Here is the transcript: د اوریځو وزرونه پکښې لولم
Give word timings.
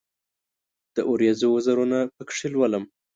د 0.95 0.97
اوریځو 1.09 1.47
وزرونه 1.55 1.97
پکښې 2.17 2.47
لولم 2.53 2.83